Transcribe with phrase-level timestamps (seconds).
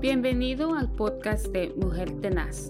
[0.00, 2.68] Bienvenido al podcast de Mujer Tenaz.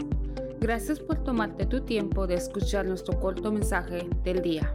[0.58, 4.72] Gracias por tomarte tu tiempo de escuchar nuestro corto mensaje del día.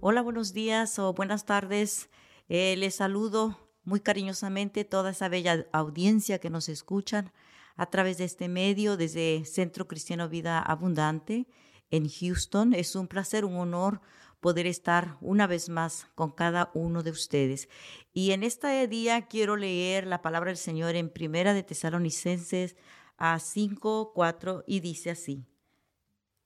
[0.00, 2.10] Hola, buenos días o buenas tardes.
[2.48, 7.30] Eh, les saludo muy cariñosamente toda esa bella audiencia que nos escuchan
[7.76, 11.46] a través de este medio desde Centro Cristiano Vida Abundante
[11.92, 12.74] en Houston.
[12.74, 14.00] Es un placer, un honor
[14.40, 17.68] poder estar una vez más con cada uno de ustedes.
[18.12, 22.76] Y en este día quiero leer la palabra del Señor en Primera de Tesalonicenses
[23.18, 25.44] a 5, 4 y dice así.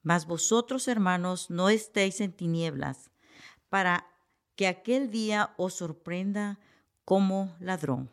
[0.02, 3.10] Mas vosotros, hermanos, no estéis en tinieblas,
[3.70, 4.06] para
[4.56, 6.58] que aquel día os sorprenda
[7.04, 8.10] como ladrón.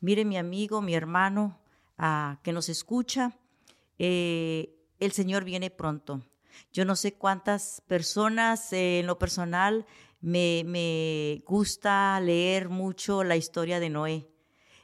[0.00, 1.60] Mire mi amigo, mi hermano,
[1.96, 3.38] ah, que nos escucha,
[3.98, 6.22] eh, el Señor viene pronto.
[6.72, 9.86] Yo no sé cuántas personas eh, en lo personal
[10.20, 14.28] me, me gusta leer mucho la historia de Noé.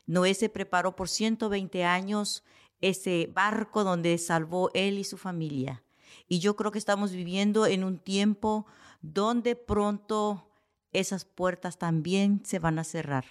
[0.07, 2.45] Noé se preparó por 120 años
[2.81, 5.83] ese barco donde salvó él y su familia.
[6.29, 8.67] Y yo creo que estamos viviendo en un tiempo
[9.03, 10.51] donde pronto
[10.93, 13.25] esas puertas también se van a cerrar.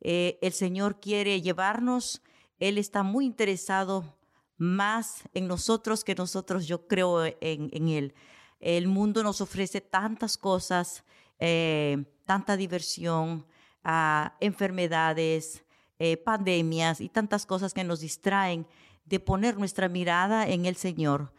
[0.00, 2.22] Eh, el Señor quiere llevarnos,
[2.58, 4.17] Él está muy interesado
[4.58, 8.14] más en nosotros que nosotros, yo creo en, Él.
[8.60, 11.04] El mundo nos ofrece tantas cosas,
[11.38, 13.46] eh, tanta diversión,
[13.84, 15.64] ah, enfermedades,
[16.00, 18.66] eh, pandemias y tantas cosas que nos distraen
[19.04, 21.32] de poner nuestra mirada en el Señor.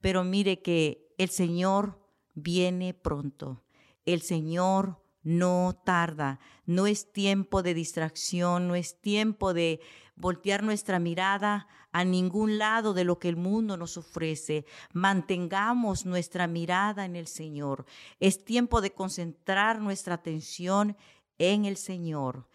[0.00, 1.98] Pero mire que el Señor
[2.34, 3.62] viene pronto.
[4.04, 9.80] El Señor no tarda, no es tiempo de distracción, no es tiempo de
[10.14, 14.66] voltear nuestra mirada a ningún lado de lo que el mundo nos ofrece.
[14.92, 17.86] Mantengamos nuestra mirada en el Señor.
[18.20, 20.96] Es tiempo de concentrar nuestra atención
[21.38, 22.46] en el Señor.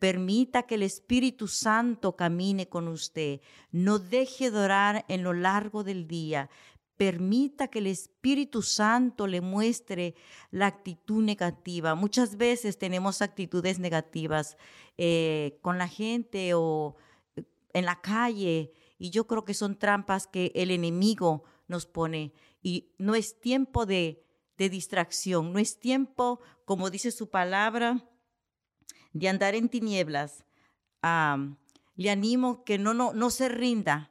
[0.00, 3.40] Permita que el Espíritu Santo camine con usted.
[3.70, 6.50] No deje de orar en lo largo del día.
[6.96, 10.14] Permita que el Espíritu Santo le muestre
[10.50, 11.94] la actitud negativa.
[11.94, 14.56] Muchas veces tenemos actitudes negativas
[14.96, 16.96] eh, con la gente o
[17.36, 22.32] eh, en la calle y yo creo que son trampas que el enemigo nos pone
[22.62, 24.22] y no es tiempo de,
[24.56, 28.08] distracción, no es tiempo, como dice su palabra,
[29.12, 30.44] de andar en tinieblas.
[31.94, 34.10] le animo que no, no, no se rinda,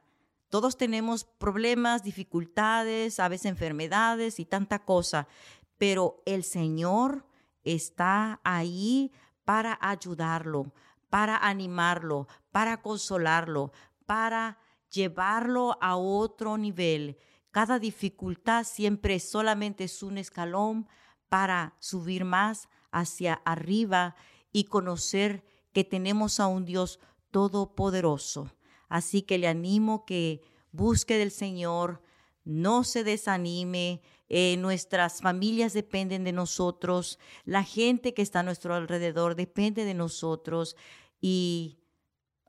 [0.56, 5.28] todos tenemos problemas, dificultades, a veces enfermedades y tanta cosa,
[5.76, 7.26] pero el Señor
[7.62, 9.12] está ahí
[9.44, 10.72] para ayudarlo,
[11.10, 13.70] para animarlo, para consolarlo,
[14.06, 14.56] para
[14.88, 17.18] llevarlo a otro nivel.
[17.50, 20.88] Cada dificultad siempre solamente es un escalón
[21.28, 24.16] para subir más hacia arriba
[24.52, 25.44] y conocer
[25.74, 26.98] que tenemos a un Dios
[27.30, 28.55] todopoderoso.
[28.88, 30.42] Así que le animo que
[30.72, 32.02] busque del Señor,
[32.44, 38.74] no se desanime, eh, nuestras familias dependen de nosotros, la gente que está a nuestro
[38.74, 40.76] alrededor depende de nosotros
[41.20, 41.78] y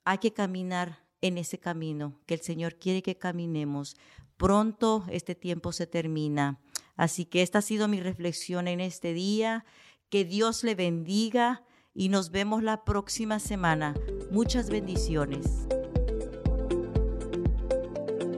[0.06, 3.96] hay que caminar en ese camino que el Señor quiere que caminemos.
[4.38, 6.62] Pronto este tiempo se termina.
[6.96, 9.66] Así que esta ha sido mi reflexión en este día.
[10.10, 13.96] Que Dios le bendiga y nos vemos la próxima semana.
[14.32, 15.68] Muchas bendiciones.